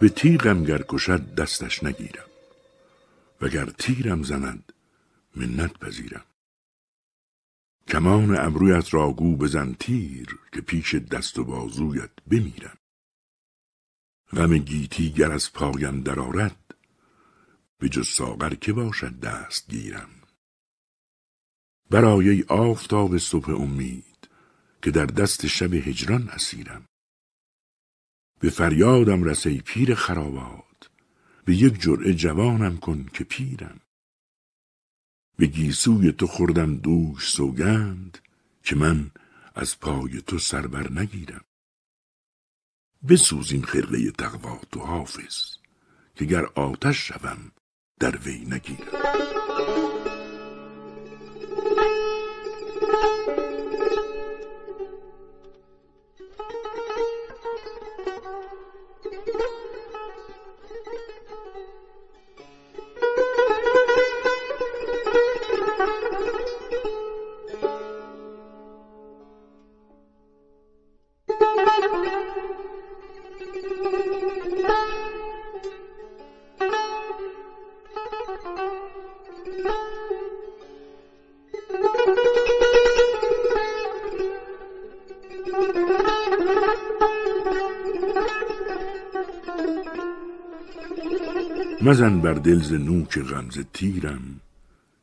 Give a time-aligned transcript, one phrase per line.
[0.00, 2.30] به تیغم گر کشد دستش نگیرم.
[3.40, 4.72] وگر تیرم زند
[5.36, 6.24] منت پذیرم.
[7.88, 12.78] کمان ابرویت را گو بزن تیر که پیش دست و بازویت بمیرم.
[14.32, 16.74] غم گیتی گر از پایم درآرد
[17.78, 20.10] به جز ساغر که باشد دست گیرم.
[21.90, 24.28] برای ای آفتاب صبح امید
[24.82, 26.89] که در دست شب هجران اسیرم.
[28.40, 30.90] به فریادم رسی پیر خرابات.
[31.44, 33.80] به یک جرعه جوانم کن که پیرم.
[35.36, 38.18] به گیسوی تو خوردم دوش سوگند
[38.62, 39.10] که من
[39.54, 41.44] از پای تو سربر نگیرم.
[43.08, 45.56] بسوز این خرقه تقوا تو حافظ
[46.14, 47.52] که گر آتش شوم
[48.00, 49.39] در وی نگیرم.
[91.90, 94.40] مزن بر دل ز نوک غمزه تیرم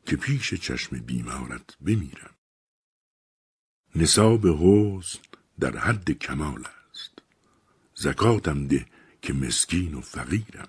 [0.06, 2.36] که پیش چشم بیمارت بمیرم.
[3.96, 5.20] نصاب حسن
[5.60, 7.22] در حد کمال است.
[7.96, 8.86] زکاتم ده
[9.22, 10.68] که مسکین و فقیرم.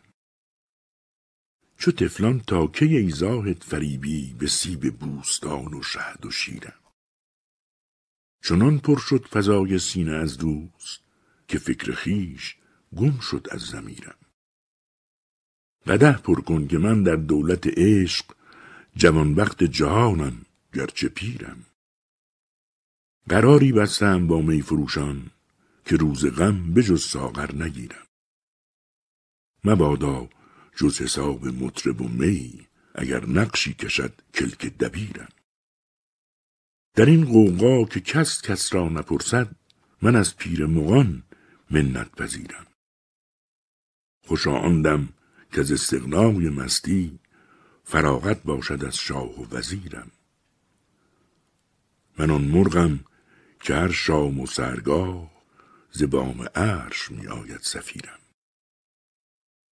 [1.79, 6.81] چو طفلان تا کی ای زاهد فریبی به سیب بوستان و شهد و شیرم.
[8.45, 11.01] چنان پر شد فضای سینه از دوست
[11.49, 12.57] که فکر خیش
[12.97, 14.28] گم شد از ضمیرم.
[15.89, 18.27] قده پر کن که من در دولت عشق
[18.97, 21.67] جوان وقت جهانم گرچه پیرم.
[23.29, 25.31] قراری بستم با می فروشان
[25.85, 28.07] که روز غم به جز ساغر نگیرم.
[29.65, 30.29] مبادا
[30.77, 35.29] جز حساب مطرب و می اگر نقشی کشد کلک دبیرم.
[36.95, 39.55] در این قوقا که کس کس را نپرسد
[40.03, 41.23] من از پیر مغان
[41.71, 42.67] منت پذیرم.
[44.27, 44.83] خوشا آن
[45.53, 47.19] که از استغنای مستی
[47.85, 50.11] فراغت باشد از شاه و وزیرم.
[52.19, 53.05] من آن مرغم
[53.61, 55.31] که هر شام و سرگاه
[55.91, 58.19] ز بام عرش می آید سفیرم.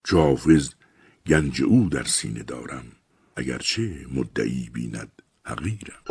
[0.03, 0.69] چو حافظ
[1.27, 2.85] گنج او در سینه دارم
[3.35, 6.03] اگرچه مدعی بیند حقیرم.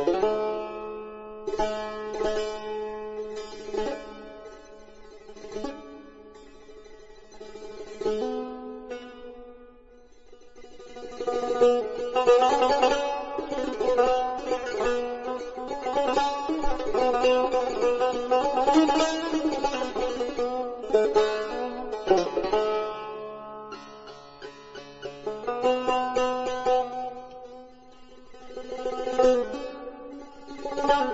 [30.76, 31.08] نماز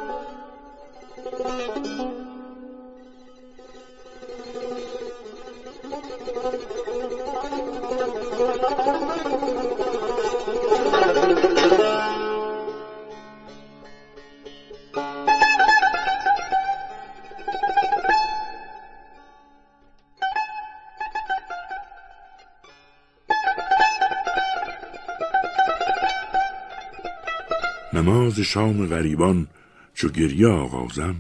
[28.45, 29.49] شام غریبان
[29.95, 31.17] چو گریه آغازم.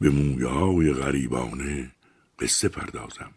[0.00, 1.90] به مویه های غریبانه
[2.38, 3.32] قصه پردازم.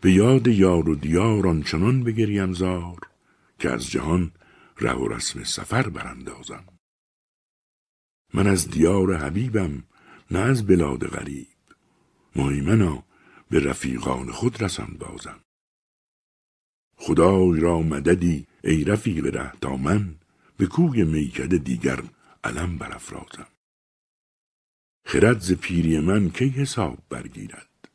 [0.00, 3.00] به یاد یار و دیار آنچنان بگریم زار
[3.58, 4.32] که از جهان
[4.80, 6.64] ره و رسم سفر براندازم.
[8.34, 9.82] من از دیار حبیبم
[10.30, 11.46] نه از بلاد غریب.
[12.36, 13.04] مهیمنا
[13.50, 15.40] به رفیقان خود رسان بازم.
[16.96, 20.14] خدای را مددی ای رفیق ره تا من
[20.62, 22.02] به کوی میکده دیگر
[22.44, 23.46] علم برافرازم.
[25.04, 27.88] خرد ز پیری من کی حساب برگیرد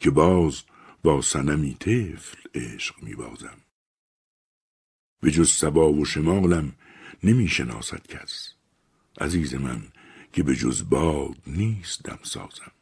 [0.00, 0.62] که باز
[1.02, 3.58] با سنمی طفل عشق میبازم.
[5.20, 6.72] به جز سبا و شمالم
[7.24, 8.52] نمی شناسد کس
[9.20, 9.82] عزیز من
[10.32, 12.72] که به جز باد نیست دم سازم.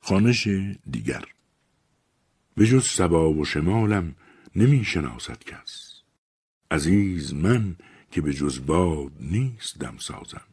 [0.00, 0.48] خانش
[0.90, 1.24] دیگر
[2.54, 4.14] به جز سبا و شمالم
[4.56, 5.94] نمی شناسد کس
[6.70, 7.76] عزیز من
[8.10, 10.46] که به جز باد نیست دم سازم.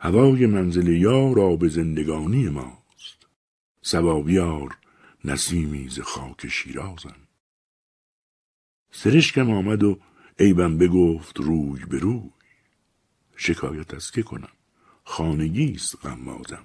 [0.00, 3.26] هوای منزل یار آب زندگانی ماست.
[3.82, 4.78] سبا بیار
[5.24, 7.16] نسیمی ز خاک شیرازم.
[8.90, 9.98] سرشکم آمد و
[10.38, 12.30] عیبم بگفت روی به روی.
[13.36, 14.52] شکایت از که کنم؟
[15.04, 16.64] خانگیست غمازم.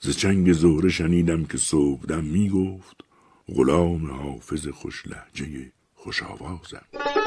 [0.00, 3.04] ز چنگ زهره شنیدم که صبحدم می گفت
[3.48, 7.19] غلام حافظ خوش لحجه خوش آوازم.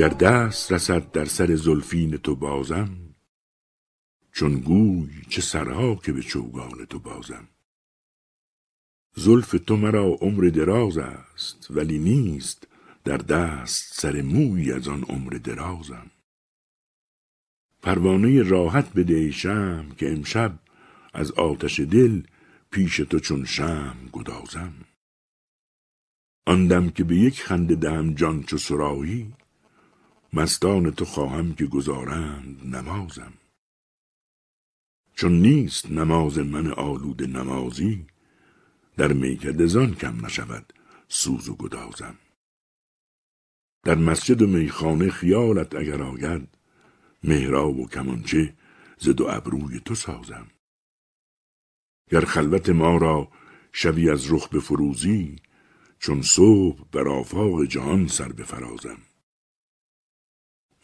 [0.00, 3.14] گر دست رسد در سر زلفین تو بازم
[4.32, 7.48] چون گوی چه سرها که به چوگان تو بازم.
[9.16, 12.68] زلف تو مرا عمر دراز است ولی نیست
[13.04, 16.10] در دست سر موی از آن عمر درازم.
[17.82, 20.58] پروانه راحت بده شم که امشب
[21.12, 22.22] از آتش دل
[22.70, 24.74] پیش تو چون شم گدازم.
[26.46, 29.32] آن دم که به یک خنده دهم جان چو سرایی
[30.32, 33.32] مستان تو خواهم که گذارند نمازم.
[35.14, 38.06] چون نیست نماز من آلود نمازی
[38.96, 40.72] در میکده زان کم نشود
[41.08, 42.18] سوز و گدازم.
[43.84, 46.48] در مسجد و میخانه خیالت اگر آید
[47.24, 48.54] مهراب و کمانچه
[48.98, 50.46] ز دو ابروی تو سازم.
[52.10, 53.28] گر خلوت ما را
[53.72, 55.36] شبی از رخ به فروزی
[55.98, 58.98] چون صبح بر آفاق جهان سر بفرازم.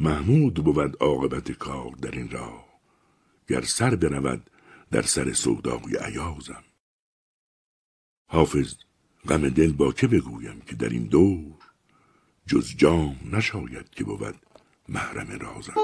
[0.00, 2.66] محمود بود عاقبت کار در این راه
[3.48, 4.50] گر سر برود
[4.90, 6.64] در سر سودای عیازم
[8.28, 8.75] حافظ
[9.28, 11.54] غم دل با که بگویم که در این دور
[12.46, 14.34] جز جام نشاید که بود
[14.88, 15.75] محرم رازم.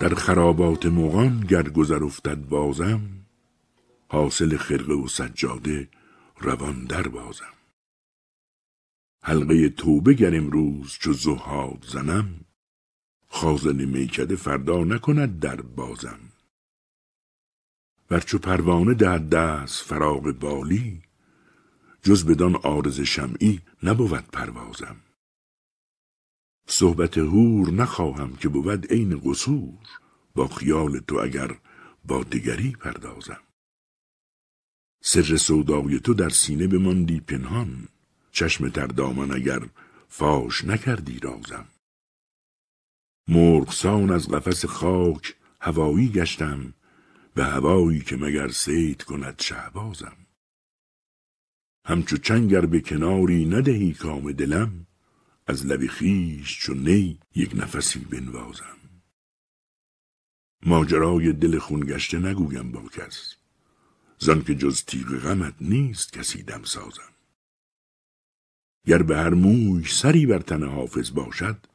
[0.00, 3.00] در خرابات مغان گر گذر افتد بازم
[4.08, 5.88] حاصل خرقه و سجاده
[6.38, 7.54] روان در بازم.
[9.22, 12.40] حلقه توبه گر امروز چو زهاد زنم
[13.28, 16.20] خازن میکده فردا نکند در بازم.
[18.10, 21.02] ور چو پروانه دهد دست فراغ بالی
[22.02, 24.96] جز بدان عارض شمعی نبود پروازم.
[26.72, 29.86] صحبت هور نخواهم که بود عین قصور.
[30.34, 31.58] با خیال تو اگر
[32.04, 33.40] با دگری پردازم.
[35.02, 37.88] سر سودای تو در سینه بماندی پنهان.
[38.32, 39.60] چشم تر دامن اگر
[40.08, 41.66] فاش نکردی رازم.
[43.28, 46.74] مرغسان از قفس خاک هوایی گشتم
[47.34, 50.16] به هوایی که مگر سید کند شهبازم.
[51.84, 54.86] همچو چنگر به کناری ندهی کام دلم
[55.50, 58.76] از لب خویش چون نی یک نفسی بنوازم.
[60.66, 63.34] ماجرای دل خون گشته نگویم با کس.
[64.18, 67.12] زان که جز تیغ غمت نیست کسی دم سازم.
[68.86, 71.66] گر به هر موی سری بر تن حافظ باشد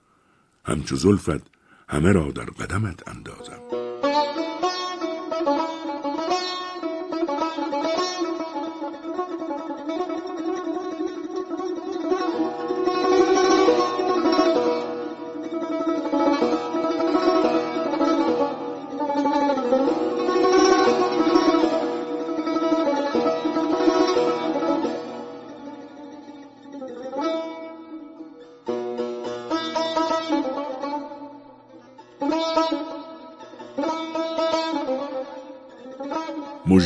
[0.66, 1.52] همچو زلفت
[1.90, 3.85] همه را در قدمت اندازم.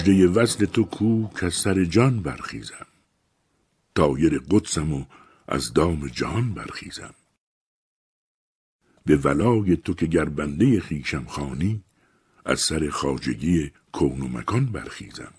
[0.09, 2.87] مجده وصل تو کو که سر جان برخیزم.
[3.95, 5.05] تایر قدسم و
[5.47, 7.13] از دام جهان برخیزم.
[9.05, 11.83] به ولای تو که گر بنده خیشم خانی
[12.45, 15.33] از سر خاجگی کون و مکان برخیزم.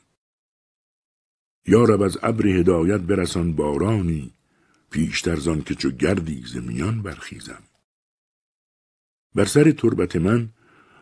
[1.67, 4.33] یارب از ابر هدایت برسان بارانی
[4.91, 7.62] پیشتر زان که چو گردی زمیان برخیزم.
[9.35, 10.49] بر سر تربت من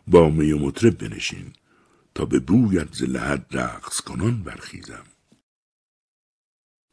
[0.07, 1.53] با می مطرب بنشین.
[2.19, 5.05] تا به بویت ز لحد رقص کنان برخیزم.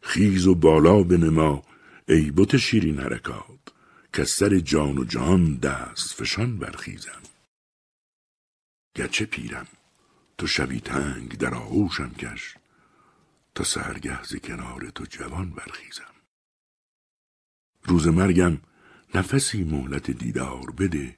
[0.01, 1.63] خیز و بالا بنما
[2.08, 3.74] ای بت شیرین حرکات
[4.13, 7.22] که سر جان و جان دست فشان برخیزم.
[8.96, 9.67] گرچه پیرم
[10.38, 12.55] تو شبی تنگ در آغوشم کش
[13.55, 16.15] تا سهرگه ز کنار تو جوان برخیزم.
[17.84, 18.58] روز مرگم
[19.15, 21.15] نفسی مهلت دیدار بده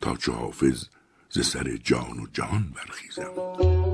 [0.00, 0.84] تا چو حافظ
[1.32, 3.89] ز سر جان و جان برخیزم.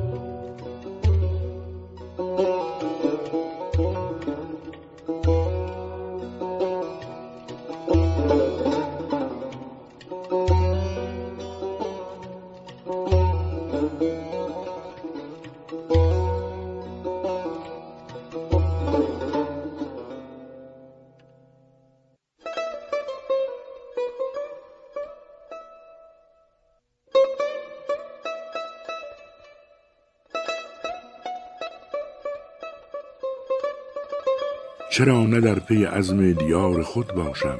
[34.97, 37.59] چرا نه در پی عزم دیار خود باشم؟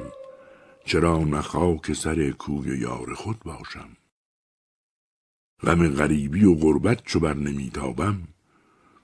[0.85, 3.89] چرا نه خاک سر کوی یار خود باشم؟
[5.63, 8.27] غم غریبی و غربت چو بر نمیتابم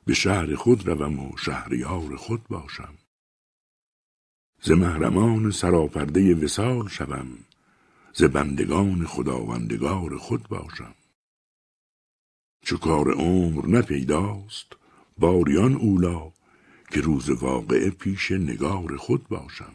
[0.05, 2.93] به شهر خود روم و شهریار خود باشم.
[4.61, 7.27] ز محرمان سراپرده وسال شوم
[8.13, 10.95] ز بندگان خداوندگار خود باشم.
[12.61, 14.73] چو کار عمر نپیداست
[15.17, 16.42] باریان اولا
[16.93, 19.73] که روز واقعه پیش نگار خود باشم.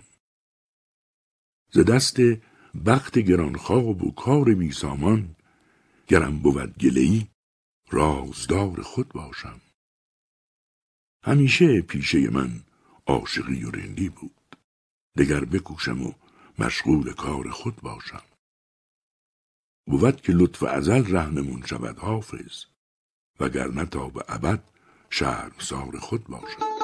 [1.71, 2.17] ز دست
[2.87, 5.37] بخت گرانخواب و کار بی سامان
[6.07, 7.29] گرم بود گلهی
[7.91, 9.61] رازدار خود باشم.
[11.25, 12.61] همیشه پیشه من
[13.07, 14.57] عاشقی و رندی بود.
[15.17, 16.13] دگر بکوشم و
[16.59, 18.23] مشغول کار خود باشم.
[19.87, 22.65] بود که لطف ازل رهنمون شود حافظ
[23.41, 24.65] وگرنه تا به ابد
[25.11, 26.78] شرمسار خود باشم.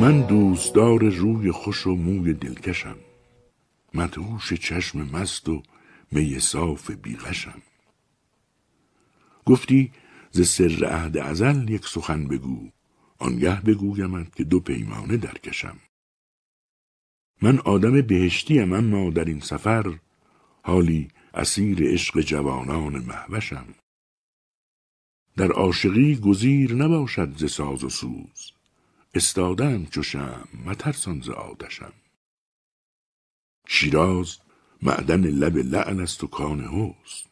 [0.00, 2.96] من دوستدار روی خوش و موی دلکشم.
[3.94, 5.62] مدهوش چشم مست و
[6.12, 7.62] می صاف بیغشم
[9.46, 9.92] گفتی
[10.30, 12.70] ز سر عهد ازل یک سخن بگو
[13.18, 15.76] آنگه بگویمت که دو پیمانه درکشم
[17.42, 19.98] من آدم بهشتیم اما در این سفر
[20.62, 23.74] حالی اسیر عشق جوانان محوشم.
[25.36, 28.52] در عاشقی گزیر نباشد ز ساز و سوز
[29.14, 31.92] استادم چو شمع مترسان ز آتشم.
[33.66, 34.38] شیراز
[34.82, 37.29] معدن لب لعل است و کان حسن.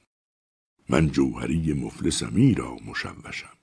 [0.88, 3.56] من جوهری مفلسم ایرا مشوشم.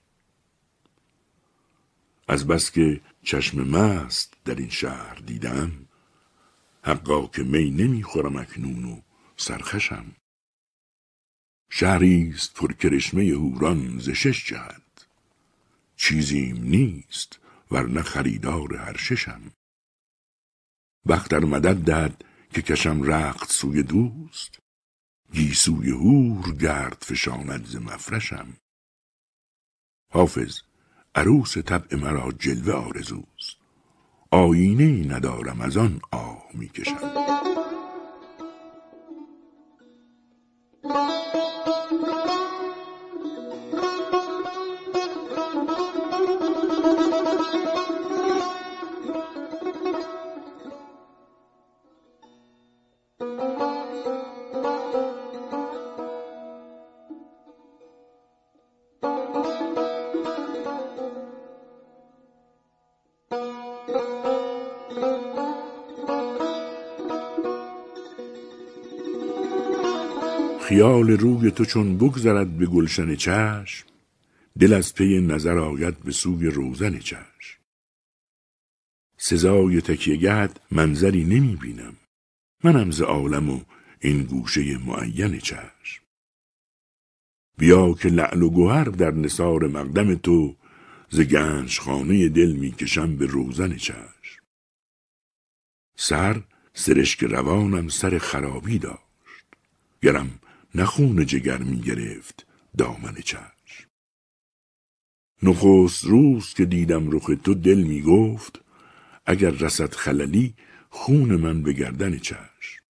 [2.28, 5.72] از بس که چشم مست در این شهر دیدم
[6.84, 9.02] حقا که می نمی‌خورم اکنون و
[9.38, 10.06] سرخشم.
[11.70, 15.08] شهری است پر کرشمه هوران ز شش جهت.
[15.96, 17.40] چیزیم نیست
[17.72, 19.42] ورنه خریدار هر ششم.
[21.06, 24.65] وقت در مدد دهد که کشم رخت سوی دوست.
[25.34, 28.58] گیسوی هور گرد فشاند ز مفرشم.
[30.14, 30.60] حافظ
[31.16, 33.58] عروس طبع مرا جلوه آرزوست.
[34.32, 37.26] آینه ای ندارم از آن آه می‌کشم.
[70.76, 73.88] خیال روی تو چون بگذرد به گلشن چشم
[74.60, 77.60] دل از پی نظر آید به سوی روزن چشم.
[79.18, 81.96] سزای تکیهگهت منظری نمی بینم.
[82.64, 83.62] منم ز عالم و
[84.00, 86.04] این گوشه معین چشم.
[87.58, 90.56] بیا که لعل و گوهر در نصار مقدم تو
[91.10, 94.44] ز گنج خانه دل می‌کشم به روزن چشم.
[95.96, 99.46] سر سرشک روانم سر خرابی داشت.
[100.02, 100.40] گرم
[100.76, 103.90] نخون جگر می گرفت دامن چشم.
[105.44, 108.62] نخست روز که دیدم رخ تو دل می گفت
[109.26, 110.54] اگر رسد خللی
[110.90, 112.82] خون من به گردن چشم.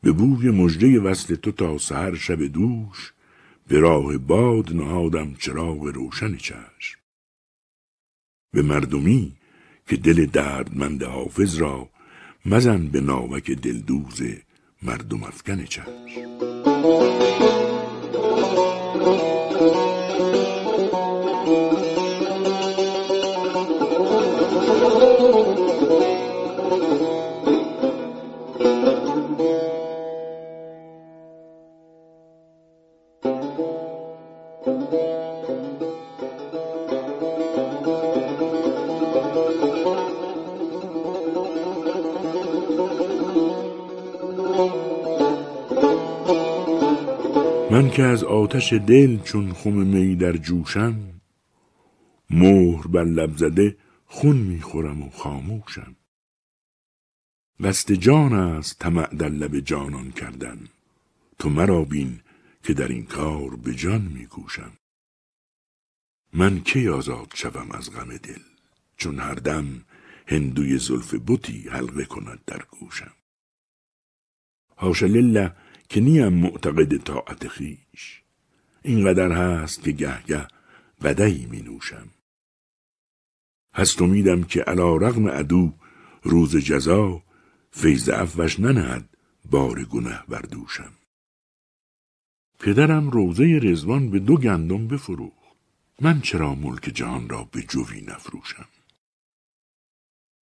[0.00, 3.12] به بوی مژده وصل تو تا سحر شب دوش
[3.68, 6.98] به راه باد نهادم چراغ روشن چشم.
[8.52, 9.36] به مردمی
[9.86, 11.90] که دل دردمند حافظ را
[12.46, 14.22] مزن به ناوک دلدوز
[14.82, 15.86] مردم افکن چشم.
[47.76, 51.20] من که از آتش دل چون خم می در جوشم
[52.30, 55.96] مهر بر لب زده خون می‌خورم و خاموشم.
[57.60, 60.68] قصد جان است طمع در لب جانان کردن.
[61.38, 62.20] تو مرا بین
[62.62, 64.72] که در این کار به جان میکوشم
[66.32, 68.42] من کی آزاد شوم از غم دل؟
[68.96, 69.84] چون هر دم
[70.26, 73.12] هندوی زلف بتی حلقه کند در گوشم.
[74.76, 75.52] حاش لله
[75.88, 78.22] که نیم معتقد طاعت خیش.
[78.82, 80.48] اینقدر هست که گه گه
[81.02, 82.08] قدهی می نوشم.
[83.74, 85.72] هست امیدم که علا رغم عدو
[86.22, 87.22] روز جزا
[87.70, 89.16] فیض افوش ننهد
[89.50, 90.92] بار گنه بردوشم
[92.58, 95.36] پدرم روزه رزوان به دو گندم بفروخت.
[96.00, 98.68] من چرا ملک جهان را به جوی نفروشم؟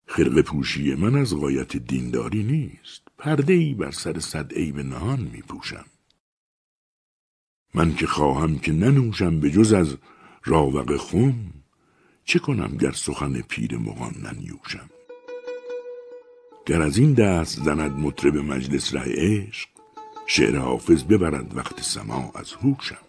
[0.07, 3.04] خرق پوشی من از غایت دینداری نیست.
[3.25, 5.85] پرده ای بر سر صد عیب نهان می پوشم.
[7.75, 9.97] من که خواهم که ننوشم به جز از
[10.45, 11.35] راوق خم
[12.25, 14.91] چه کنم گر سخن پیر مغان ننیوشم
[16.67, 19.69] گر از این دست زند مطرب مجلس ره عشق
[20.27, 23.05] شعر حافظ ببرد وقت سما از هوشم